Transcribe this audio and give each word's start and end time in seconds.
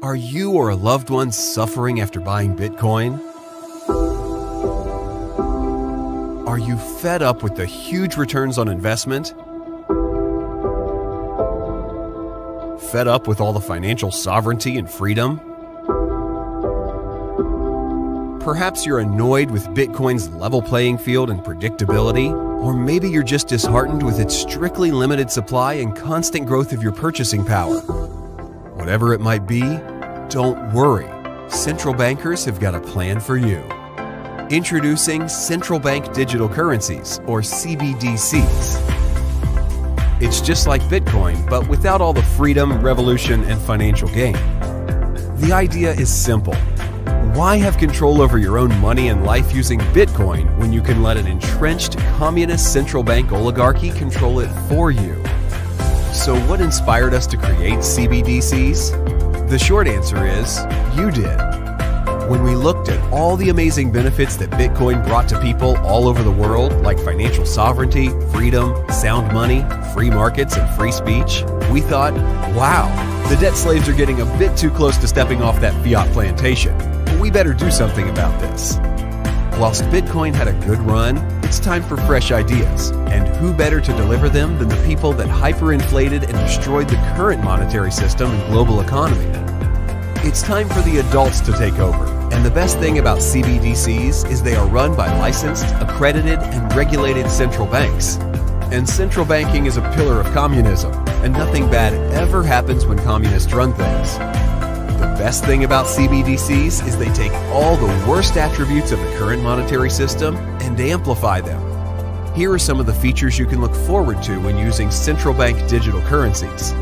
Are 0.00 0.14
you 0.14 0.52
or 0.52 0.68
a 0.68 0.76
loved 0.76 1.10
one 1.10 1.32
suffering 1.32 2.00
after 2.00 2.20
buying 2.20 2.54
Bitcoin? 2.54 3.18
Are 6.46 6.58
you 6.58 6.78
fed 6.78 7.20
up 7.20 7.42
with 7.42 7.56
the 7.56 7.66
huge 7.66 8.16
returns 8.16 8.58
on 8.58 8.68
investment? 8.68 9.34
Fed 12.92 13.08
up 13.08 13.26
with 13.26 13.40
all 13.40 13.52
the 13.52 13.60
financial 13.60 14.12
sovereignty 14.12 14.78
and 14.78 14.88
freedom? 14.88 15.40
Perhaps 18.38 18.86
you're 18.86 19.00
annoyed 19.00 19.50
with 19.50 19.66
Bitcoin's 19.70 20.28
level 20.28 20.62
playing 20.62 20.98
field 20.98 21.28
and 21.28 21.40
predictability, 21.40 22.32
or 22.62 22.72
maybe 22.72 23.10
you're 23.10 23.24
just 23.24 23.48
disheartened 23.48 24.04
with 24.04 24.20
its 24.20 24.36
strictly 24.36 24.92
limited 24.92 25.28
supply 25.28 25.74
and 25.74 25.96
constant 25.96 26.46
growth 26.46 26.72
of 26.72 26.84
your 26.84 26.92
purchasing 26.92 27.44
power. 27.44 28.07
Whatever 28.88 29.12
it 29.12 29.20
might 29.20 29.46
be, 29.46 29.60
don't 30.30 30.72
worry. 30.72 31.10
Central 31.50 31.92
bankers 31.92 32.46
have 32.46 32.58
got 32.58 32.74
a 32.74 32.80
plan 32.80 33.20
for 33.20 33.36
you. 33.36 33.58
Introducing 34.48 35.28
Central 35.28 35.78
Bank 35.78 36.14
Digital 36.14 36.48
Currencies, 36.48 37.20
or 37.26 37.42
CBDCs. 37.42 38.80
It's 40.22 40.40
just 40.40 40.66
like 40.66 40.80
Bitcoin, 40.84 41.46
but 41.50 41.68
without 41.68 42.00
all 42.00 42.14
the 42.14 42.22
freedom, 42.22 42.80
revolution, 42.80 43.44
and 43.44 43.60
financial 43.60 44.08
gain. 44.08 44.32
The 45.36 45.50
idea 45.52 45.92
is 45.92 46.10
simple. 46.10 46.54
Why 47.34 47.56
have 47.58 47.76
control 47.76 48.22
over 48.22 48.38
your 48.38 48.56
own 48.56 48.74
money 48.80 49.08
and 49.08 49.22
life 49.22 49.54
using 49.54 49.80
Bitcoin 49.92 50.56
when 50.56 50.72
you 50.72 50.80
can 50.80 51.02
let 51.02 51.18
an 51.18 51.26
entrenched 51.26 51.98
communist 52.16 52.72
central 52.72 53.02
bank 53.02 53.32
oligarchy 53.32 53.90
control 53.90 54.40
it 54.40 54.48
for 54.66 54.90
you? 54.90 55.22
So, 56.18 56.36
what 56.46 56.60
inspired 56.60 57.14
us 57.14 57.28
to 57.28 57.36
create 57.36 57.78
CBDCs? 57.78 59.48
The 59.48 59.58
short 59.58 59.86
answer 59.86 60.26
is 60.26 60.58
you 60.96 61.12
did. 61.12 61.38
When 62.28 62.42
we 62.42 62.56
looked 62.56 62.88
at 62.88 63.12
all 63.12 63.36
the 63.36 63.50
amazing 63.50 63.92
benefits 63.92 64.34
that 64.38 64.50
Bitcoin 64.50 65.06
brought 65.06 65.28
to 65.28 65.40
people 65.40 65.76
all 65.78 66.08
over 66.08 66.24
the 66.24 66.30
world, 66.30 66.72
like 66.82 66.98
financial 66.98 67.46
sovereignty, 67.46 68.08
freedom, 68.32 68.74
sound 68.90 69.32
money, 69.32 69.64
free 69.94 70.10
markets, 70.10 70.56
and 70.56 70.68
free 70.76 70.90
speech, 70.90 71.44
we 71.70 71.80
thought, 71.80 72.14
wow, 72.54 72.88
the 73.28 73.36
debt 73.36 73.54
slaves 73.54 73.88
are 73.88 73.94
getting 73.94 74.20
a 74.20 74.26
bit 74.38 74.56
too 74.56 74.70
close 74.70 74.98
to 74.98 75.06
stepping 75.06 75.40
off 75.40 75.60
that 75.60 75.72
fiat 75.84 76.12
plantation. 76.12 76.76
We 77.20 77.30
better 77.30 77.54
do 77.54 77.70
something 77.70 78.08
about 78.10 78.38
this. 78.40 78.76
Whilst 79.56 79.84
Bitcoin 79.84 80.34
had 80.34 80.48
a 80.48 80.66
good 80.66 80.80
run, 80.80 81.37
it's 81.48 81.58
time 81.58 81.82
for 81.82 81.96
fresh 81.96 82.30
ideas. 82.30 82.90
And 82.90 83.26
who 83.26 83.54
better 83.54 83.80
to 83.80 83.92
deliver 83.92 84.28
them 84.28 84.58
than 84.58 84.68
the 84.68 84.84
people 84.86 85.14
that 85.14 85.28
hyperinflated 85.28 86.22
and 86.22 86.32
destroyed 86.32 86.90
the 86.90 86.96
current 87.16 87.42
monetary 87.42 87.90
system 87.90 88.30
and 88.30 88.52
global 88.52 88.82
economy? 88.82 89.24
It's 90.28 90.42
time 90.42 90.68
for 90.68 90.82
the 90.82 90.98
adults 90.98 91.40
to 91.40 91.52
take 91.52 91.78
over. 91.78 92.04
And 92.34 92.44
the 92.44 92.50
best 92.50 92.78
thing 92.78 92.98
about 92.98 93.20
CBDCs 93.20 94.30
is 94.30 94.42
they 94.42 94.56
are 94.56 94.68
run 94.68 94.94
by 94.94 95.10
licensed, 95.18 95.64
accredited, 95.76 96.38
and 96.38 96.70
regulated 96.76 97.30
central 97.30 97.66
banks. 97.66 98.16
And 98.70 98.86
central 98.86 99.24
banking 99.24 99.64
is 99.64 99.78
a 99.78 99.92
pillar 99.94 100.20
of 100.20 100.26
communism, 100.34 100.92
and 101.24 101.32
nothing 101.32 101.70
bad 101.70 101.94
ever 102.12 102.42
happens 102.42 102.84
when 102.84 102.98
communists 102.98 103.54
run 103.54 103.72
things. 103.72 104.18
Best 105.18 105.44
thing 105.44 105.64
about 105.64 105.86
CBDCs 105.86 106.86
is 106.86 106.96
they 106.96 107.12
take 107.12 107.32
all 107.50 107.76
the 107.76 108.06
worst 108.08 108.36
attributes 108.36 108.92
of 108.92 109.00
the 109.00 109.16
current 109.18 109.42
monetary 109.42 109.90
system 109.90 110.36
and 110.62 110.78
amplify 110.78 111.40
them. 111.40 111.60
Here 112.36 112.52
are 112.52 112.58
some 112.58 112.78
of 112.78 112.86
the 112.86 112.94
features 112.94 113.36
you 113.36 113.44
can 113.44 113.60
look 113.60 113.74
forward 113.74 114.22
to 114.22 114.38
when 114.38 114.56
using 114.56 114.92
central 114.92 115.34
bank 115.34 115.68
digital 115.68 116.00
currencies. 116.02 116.72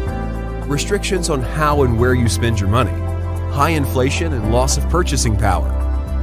Restrictions 0.68 1.30
on 1.30 1.40
how 1.40 1.82
and 1.82 1.98
where 1.98 2.12
you 2.12 2.28
spend 2.28 2.60
your 2.60 2.68
money, 2.68 2.92
high 3.54 3.70
inflation 3.70 4.34
and 4.34 4.52
loss 4.52 4.76
of 4.76 4.86
purchasing 4.90 5.34
power, 5.34 5.70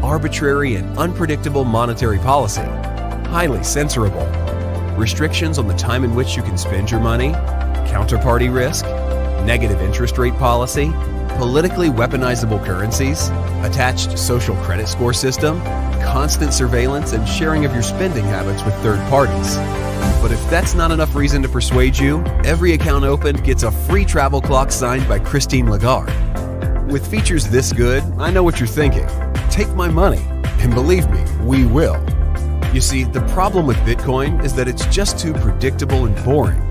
arbitrary 0.03 0.75
and 0.75 0.95
unpredictable 1.00 1.66
monetary 1.66 2.19
policy, 2.19 2.61
highly 3.31 3.61
censorable, 3.61 4.30
restrictions 5.00 5.57
on 5.57 5.68
the 5.68 5.74
time 5.74 6.03
in 6.03 6.13
which 6.13 6.35
you 6.35 6.44
can 6.44 6.59
spend 6.59 6.91
your 6.91 7.00
money, 7.00 7.31
counterparty 7.90 8.53
risk, 8.53 8.85
negative 9.47 9.81
interest 9.81 10.19
rate 10.19 10.35
policy, 10.35 10.94
politically 11.38 11.89
weaponizable 11.89 12.63
currencies, 12.63 13.29
attached 13.63 14.17
social 14.17 14.55
credit 14.57 14.88
score 14.88 15.13
system, 15.13 15.61
constant 16.03 16.53
surveillance, 16.53 17.13
and 17.13 17.27
sharing 17.27 17.66
of 17.66 17.73
your 17.73 17.83
spending 17.83 18.23
habits 18.25 18.63
with 18.63 18.73
third 18.75 18.99
parties. 19.09 19.55
But 20.21 20.31
if 20.31 20.49
that's 20.49 20.73
not 20.73 20.91
enough 20.91 21.16
reason 21.16 21.41
to 21.41 21.49
persuade 21.49 21.97
you, 21.97 22.23
every 22.45 22.73
account 22.73 23.03
opened 23.03 23.44
gets 23.44 23.63
a 23.63 23.71
free 23.71 24.05
travel 24.05 24.41
clock 24.41 24.71
signed 24.71 25.07
by 25.07 25.19
Christine 25.19 25.69
Lagarde. 25.69 26.13
With 26.88 27.05
features 27.05 27.50
this 27.50 27.73
good, 27.73 28.03
I 28.17 28.31
know 28.31 28.44
what 28.44 28.59
you're 28.59 28.67
thinking. 28.67 29.07
Take 29.50 29.69
my 29.75 29.89
money. 29.89 30.21
And 30.59 30.73
believe 30.73 31.09
me, 31.09 31.23
we 31.41 31.65
will. 31.65 32.01
You 32.73 32.81
see, 32.81 33.03
the 33.03 33.21
problem 33.33 33.67
with 33.67 33.77
Bitcoin 33.77 34.44
is 34.44 34.53
that 34.55 34.67
it's 34.67 34.85
just 34.88 35.19
too 35.19 35.33
predictable 35.33 36.05
and 36.05 36.15
boring. 36.23 36.61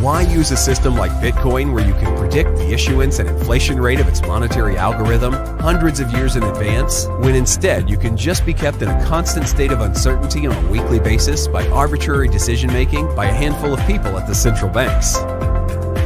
Why 0.00 0.22
use 0.22 0.50
a 0.50 0.56
system 0.56 0.96
like 0.96 1.10
Bitcoin 1.12 1.72
where 1.72 1.86
you 1.86 1.94
can 1.94 2.16
predict 2.16 2.56
the 2.56 2.72
issuance 2.72 3.18
and 3.18 3.28
inflation 3.28 3.80
rate 3.80 4.00
of 4.00 4.08
its 4.08 4.20
monetary 4.22 4.76
algorithm 4.76 5.32
hundreds 5.60 6.00
of 6.00 6.12
years 6.12 6.36
in 6.36 6.42
advance, 6.42 7.06
when 7.20 7.34
instead 7.34 7.88
you 7.88 7.96
can 7.96 8.16
just 8.16 8.44
be 8.44 8.52
kept 8.52 8.82
in 8.82 8.88
a 8.88 9.04
constant 9.06 9.46
state 9.46 9.72
of 9.72 9.80
uncertainty 9.80 10.46
on 10.46 10.64
a 10.64 10.70
weekly 10.70 11.00
basis 11.00 11.48
by 11.48 11.66
arbitrary 11.68 12.28
decision 12.28 12.72
making 12.72 13.06
by 13.14 13.26
a 13.26 13.32
handful 13.32 13.72
of 13.72 13.80
people 13.86 14.18
at 14.18 14.26
the 14.26 14.34
central 14.34 14.70
banks? 14.70 15.16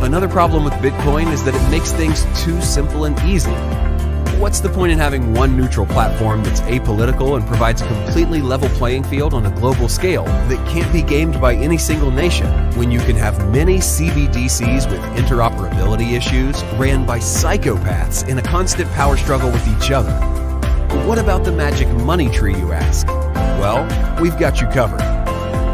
Another 0.03 0.28
problem 0.28 0.65
with 0.65 0.75
Bitcoin 0.75 1.32
is 1.32 1.43
that 1.44 1.55
it 1.55 1.70
makes 1.70 1.91
things 1.93 2.25
too 2.44 2.60
simple 2.60 3.05
and 3.05 3.19
easy. 3.28 3.88
What's 4.38 4.60
the 4.60 4.69
point 4.69 4.93
in 4.93 4.99
having 4.99 5.34
one 5.34 5.56
neutral 5.56 5.84
platform 5.84 6.44
that's 6.44 6.60
apolitical 6.60 7.37
and 7.37 7.44
provides 7.44 7.82
a 7.82 7.87
completely 7.88 8.41
level 8.41 8.69
playing 8.69 9.03
field 9.03 9.34
on 9.34 9.44
a 9.47 9.50
global 9.50 9.88
scale 9.88 10.22
that 10.25 10.65
can't 10.69 10.91
be 10.93 11.03
gamed 11.03 11.41
by 11.41 11.56
any 11.56 11.76
single 11.76 12.12
nation 12.12 12.47
when 12.76 12.88
you 12.88 13.00
can 13.00 13.16
have 13.16 13.37
many 13.50 13.78
CBDCs 13.78 14.88
with 14.88 15.00
interoperability 15.19 16.12
issues 16.12 16.62
ran 16.78 17.04
by 17.04 17.19
psychopaths 17.19 18.28
in 18.28 18.38
a 18.38 18.43
constant 18.43 18.88
power 18.93 19.16
struggle 19.16 19.50
with 19.50 19.66
each 19.76 19.91
other? 19.91 20.12
But 20.88 21.05
What 21.05 21.19
about 21.19 21.43
the 21.43 21.50
magic 21.50 21.88
money 21.88 22.31
tree, 22.31 22.55
you 22.55 22.70
ask? 22.70 23.09
Well, 23.59 23.82
we've 24.22 24.38
got 24.38 24.60
you 24.60 24.69
covered. 24.69 25.03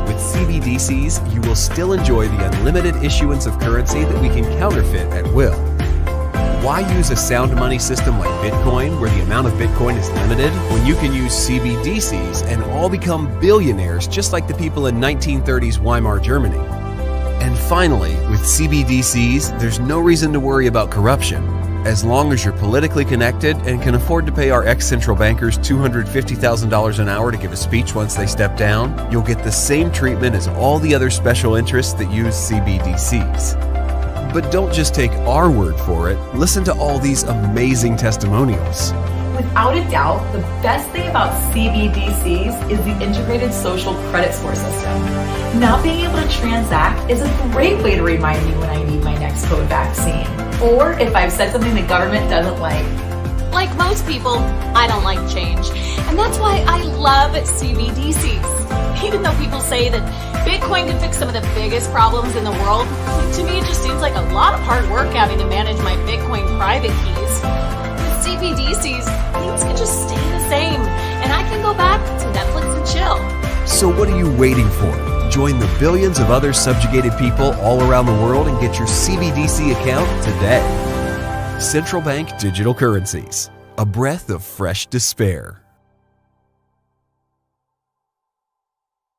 With 0.09 0.17
CBDCs, 0.17 1.35
you 1.35 1.43
will 1.43 1.55
still 1.55 1.93
enjoy 1.93 2.29
the 2.29 2.47
unlimited 2.47 2.97
issuance 3.05 3.45
of 3.45 3.59
currency 3.61 4.05
that 4.05 4.23
we 4.23 4.29
can 4.29 4.45
counterfeit 4.59 5.13
at 5.13 5.31
will. 5.35 5.74
Why 6.65 6.81
use 6.97 7.11
a 7.11 7.17
sound 7.17 7.55
money 7.57 7.79
system 7.79 8.19
like 8.19 8.31
Bitcoin, 8.41 8.99
where 8.99 9.11
the 9.11 9.21
amount 9.21 9.49
of 9.49 9.53
Bitcoin 9.53 9.99
is 9.99 10.11
limited, 10.13 10.51
when 10.73 10.87
you 10.87 10.95
can 10.95 11.13
use 11.13 11.47
CBDCs 11.47 12.43
and 12.45 12.63
all 12.65 12.89
become 12.89 13.39
billionaires 13.39 14.09
just 14.09 14.33
like 14.33 14.49
the 14.49 14.55
people 14.55 14.87
in 14.87 14.95
1930s 14.95 15.79
Weimar 15.79 16.19
Germany? 16.21 16.57
And 17.45 17.55
finally, 17.55 18.15
with 18.31 18.41
CBDCs, 18.41 19.61
there's 19.61 19.79
no 19.79 20.01
reason 20.01 20.33
to 20.33 20.41
worry 20.41 20.67
about 20.67 20.91
corruption. 20.91 21.45
As 21.87 22.03
long 22.03 22.33
as 22.33 22.47
you're 22.47 22.57
politically 22.57 23.05
connected 23.05 23.59
and 23.67 23.83
can 23.83 23.95
afford 23.95 24.25
to 24.25 24.33
pay 24.33 24.49
our 24.49 24.67
ex 24.67 24.87
central 24.87 25.15
bankers 25.15 25.59
$250,000 25.59 26.99
an 26.99 27.09
hour 27.11 27.31
to 27.31 27.37
give 27.37 27.53
a 27.53 27.59
speech 27.59 27.95
once 27.95 28.15
they 28.15 28.27
step 28.27 28.57
down, 28.57 29.13
you'll 29.13 29.21
get 29.21 29.45
the 29.45 29.53
same 29.53 29.93
treatment 29.93 30.35
as 30.35 30.49
all 30.49 30.79
the 30.79 30.95
other 30.95 31.11
special 31.11 31.57
interests 31.57 31.93
that 31.93 32.11
use 32.11 32.35
CBDCs. 32.51 33.74
But 34.35 34.51
don't 34.51 34.73
just 34.73 34.97
take 34.97 35.13
our 35.29 35.49
word 35.49 35.79
for 35.79 36.11
it, 36.11 36.19
listen 36.35 36.65
to 36.65 36.75
all 36.75 36.99
these 36.99 37.23
amazing 37.23 37.97
testimonials. 37.97 38.93
Without 39.37 39.77
a 39.77 39.89
doubt, 39.89 40.33
the 40.33 40.41
best 40.61 40.91
thing 40.91 41.09
about 41.09 41.31
CBDCs 41.53 42.69
is 42.69 42.79
the 42.81 43.01
integrated 43.01 43.55
social 43.55 43.95
credit 44.11 44.35
score 44.35 44.57
system. 44.57 45.61
Not 45.61 45.85
being 45.85 46.01
able 46.01 46.21
to 46.21 46.29
transact 46.31 47.09
is 47.09 47.23
a 47.23 47.49
great 47.53 47.81
way 47.85 47.95
to 47.95 48.03
remind 48.03 48.45
me 48.45 48.55
when 48.59 48.71
I 48.71 48.83
need 48.83 49.05
my 49.05 49.17
next 49.19 49.45
COVID 49.45 49.69
vaccine. 49.69 50.27
Or 50.61 50.99
if 50.99 51.15
I've 51.15 51.31
said 51.31 51.53
something 51.53 51.73
the 51.73 51.83
government 51.83 52.29
doesn't 52.29 52.59
like. 52.59 53.14
Like 53.55 53.71
most 53.79 54.05
people, 54.09 54.35
I 54.75 54.89
don't 54.89 55.05
like 55.05 55.23
change. 55.33 55.71
And 56.11 56.19
that's 56.19 56.39
why 56.39 56.65
I 56.67 56.83
love 56.83 57.37
CBDCs. 57.37 59.05
Even 59.07 59.23
though 59.23 59.37
people 59.39 59.61
say 59.61 59.89
that 59.91 60.03
Bitcoin 60.45 60.91
can 60.91 60.99
fix 60.99 61.19
some 61.19 61.29
of 61.29 61.35
the 61.35 61.49
biggest 61.55 61.93
problems 61.93 62.35
in 62.35 62.43
the 62.43 62.51
world, 62.51 62.89
to 63.35 63.45
me 63.45 63.61
it 63.61 63.65
just 63.65 63.81
seems 63.81 64.01
like 64.01 64.17
a 64.17 64.35
lot 64.35 64.55
of 64.55 64.61
hard 64.61 64.91
work 64.91 65.15
having 65.15 65.39
to 65.39 65.47
manage 65.47 65.79
my 65.79 65.95
Bitcoin 66.03 66.45
private 66.59 66.91
keys. 67.07 67.35
With 68.03 68.17
CBDCs, 68.27 69.07
things 69.39 69.63
can 69.63 69.77
just 69.77 70.03
stay 70.03 70.25
the 70.35 70.49
same, 70.51 70.81
and 71.23 71.33
I 71.33 71.43
can 71.49 71.63
go 71.63 71.75
back 71.75 72.03
to 72.23 72.27
Netflix 72.35 72.75
and 72.75 72.87
chill. 72.91 73.67
So, 73.69 73.89
what 73.89 74.09
are 74.09 74.19
you 74.19 74.35
waiting 74.37 74.69
for? 74.69 75.31
Join 75.31 75.61
the 75.61 75.73
billions 75.79 76.19
of 76.19 76.33
other 76.33 76.53
subjugated 76.53 77.17
people 77.19 77.55
all 77.63 77.81
around 77.89 78.07
the 78.07 78.19
world 78.21 78.49
and 78.49 78.61
get 78.61 78.79
your 78.79 78.89
CBDC 78.89 79.81
account 79.81 80.25
today. 80.25 81.04
Central 81.61 82.03
Bank 82.03 82.37
Digital 82.39 82.75
Currencies, 82.75 83.51
a 83.79 83.87
breath 83.87 84.29
of 84.29 84.43
fresh 84.43 84.87
despair. 84.87 85.64